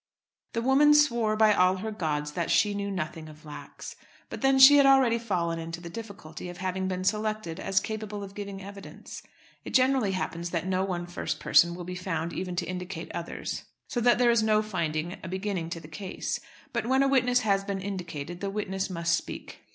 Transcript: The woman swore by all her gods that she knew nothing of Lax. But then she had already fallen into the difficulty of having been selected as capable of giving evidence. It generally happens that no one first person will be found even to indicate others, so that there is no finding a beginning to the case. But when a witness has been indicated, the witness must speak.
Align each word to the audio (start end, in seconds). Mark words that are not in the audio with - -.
The 0.53 0.63
woman 0.63 0.95
swore 0.95 1.35
by 1.35 1.53
all 1.53 1.75
her 1.77 1.91
gods 1.91 2.31
that 2.31 2.49
she 2.49 2.73
knew 2.73 2.89
nothing 2.89 3.29
of 3.29 3.45
Lax. 3.45 3.95
But 4.31 4.41
then 4.41 4.57
she 4.57 4.77
had 4.77 4.85
already 4.87 5.19
fallen 5.19 5.59
into 5.59 5.79
the 5.79 5.91
difficulty 5.91 6.49
of 6.49 6.57
having 6.57 6.87
been 6.87 7.03
selected 7.03 7.59
as 7.59 7.79
capable 7.79 8.23
of 8.23 8.33
giving 8.33 8.63
evidence. 8.63 9.21
It 9.63 9.75
generally 9.75 10.13
happens 10.13 10.49
that 10.49 10.65
no 10.65 10.83
one 10.83 11.05
first 11.05 11.39
person 11.39 11.75
will 11.75 11.83
be 11.83 11.93
found 11.93 12.33
even 12.33 12.55
to 12.55 12.65
indicate 12.65 13.11
others, 13.13 13.65
so 13.87 14.01
that 14.01 14.17
there 14.17 14.31
is 14.31 14.41
no 14.41 14.63
finding 14.63 15.19
a 15.23 15.27
beginning 15.27 15.69
to 15.69 15.79
the 15.79 15.87
case. 15.87 16.39
But 16.73 16.87
when 16.87 17.03
a 17.03 17.07
witness 17.07 17.41
has 17.41 17.63
been 17.63 17.79
indicated, 17.79 18.41
the 18.41 18.49
witness 18.49 18.89
must 18.89 19.15
speak. 19.15 19.59